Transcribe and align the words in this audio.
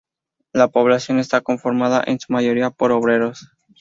La 0.51 0.67
población 0.69 1.19
está 1.19 1.41
conformada 1.41 2.03
en 2.03 2.19
su 2.19 2.33
mayoría 2.33 2.71
por 2.71 2.91
obreros. 2.91 3.51